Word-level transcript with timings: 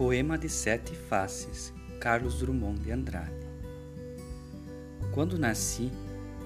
Poema 0.00 0.38
de 0.38 0.48
Sete 0.48 0.94
Faces, 0.94 1.74
Carlos 2.00 2.38
Drummond 2.38 2.80
de 2.80 2.90
Andrade. 2.90 3.46
Quando 5.12 5.38
nasci, 5.38 5.92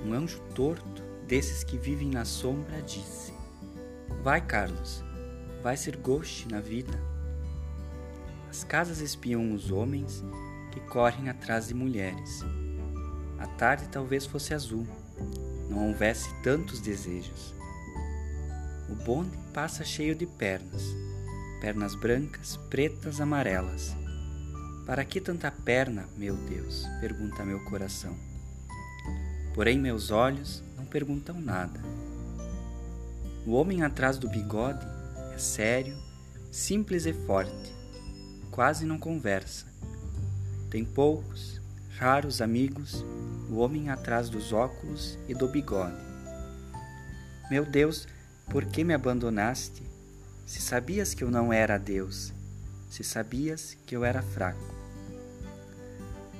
um 0.04 0.12
anjo 0.12 0.40
torto, 0.56 1.04
desses 1.28 1.62
que 1.62 1.78
vivem 1.78 2.08
na 2.08 2.24
sombra, 2.24 2.82
disse: 2.82 3.32
Vai, 4.24 4.44
Carlos, 4.44 5.04
vai 5.62 5.76
ser 5.76 5.96
goste 5.96 6.48
na 6.48 6.60
vida. 6.60 7.00
As 8.50 8.64
casas 8.64 8.98
espiam 8.98 9.54
os 9.54 9.70
homens 9.70 10.24
que 10.72 10.80
correm 10.80 11.28
atrás 11.28 11.68
de 11.68 11.74
mulheres. 11.74 12.40
A 13.38 13.46
tarde 13.46 13.86
talvez 13.88 14.26
fosse 14.26 14.52
azul, 14.52 14.84
não 15.70 15.90
houvesse 15.90 16.28
tantos 16.42 16.80
desejos. 16.80 17.54
O 18.90 18.96
bonde 18.96 19.38
passa 19.52 19.84
cheio 19.84 20.16
de 20.16 20.26
pernas 20.26 21.03
pernas 21.60 21.94
brancas, 21.94 22.56
pretas, 22.68 23.20
amarelas. 23.20 23.94
Para 24.86 25.04
que 25.04 25.20
tanta 25.20 25.50
perna, 25.50 26.06
meu 26.16 26.36
Deus? 26.36 26.86
pergunta 27.00 27.44
meu 27.44 27.64
coração. 27.64 28.16
Porém, 29.54 29.78
meus 29.78 30.10
olhos 30.10 30.62
não 30.76 30.84
perguntam 30.84 31.40
nada. 31.40 31.80
O 33.46 33.52
homem 33.52 33.82
atrás 33.82 34.18
do 34.18 34.28
bigode 34.28 34.86
é 35.34 35.38
sério, 35.38 35.96
simples 36.50 37.06
e 37.06 37.12
forte, 37.12 37.74
quase 38.50 38.84
não 38.86 38.98
conversa. 38.98 39.66
Tem 40.70 40.84
poucos, 40.84 41.60
raros 41.98 42.40
amigos, 42.40 43.04
o 43.48 43.56
homem 43.56 43.88
atrás 43.88 44.28
dos 44.28 44.52
óculos 44.52 45.18
e 45.28 45.34
do 45.34 45.46
bigode. 45.46 46.02
Meu 47.50 47.64
Deus, 47.64 48.08
por 48.50 48.64
que 48.64 48.82
me 48.82 48.94
abandonaste? 48.94 49.82
Se 50.46 50.60
sabias 50.60 51.14
que 51.14 51.24
eu 51.24 51.30
não 51.30 51.50
era 51.50 51.78
Deus, 51.78 52.32
se 52.90 53.02
sabias 53.02 53.76
que 53.86 53.96
eu 53.96 54.04
era 54.04 54.20
fraco. 54.20 54.74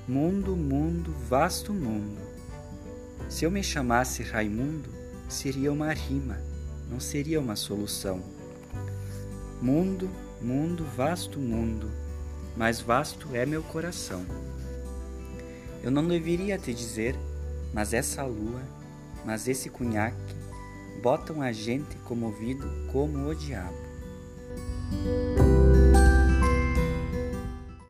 Mundo, 0.06 0.55
mundo, 0.55 1.10
vasto 1.27 1.72
mundo. 1.72 2.20
Se 3.30 3.47
eu 3.47 3.50
me 3.50 3.62
chamasse 3.62 4.22
Raimundo, 4.22 4.91
seria 5.27 5.72
uma 5.72 5.91
rima, 5.94 6.38
não 6.91 7.00
seria 7.00 7.41
uma 7.41 7.56
solução. 7.56 8.22
Mundo, 9.62 10.10
mundo, 10.42 10.84
vasto 10.94 11.38
mundo, 11.38 11.91
mais 12.55 12.82
vasto 12.82 13.34
é 13.34 13.47
meu 13.47 13.62
coração. 13.62 14.27
Eu 15.82 15.91
não 15.91 16.06
deveria 16.06 16.58
te 16.58 16.75
dizer, 16.75 17.16
mas 17.72 17.94
essa 17.94 18.22
lua, 18.22 18.60
mas 19.25 19.48
esse 19.48 19.70
cunhaque, 19.70 20.34
botam 21.02 21.41
a 21.41 21.52
gente 21.52 21.97
comovido 22.05 22.69
como 22.92 23.27
o 23.27 23.34
diabo. 23.34 23.94
Thank 25.03 25.06
you. 25.06 25.33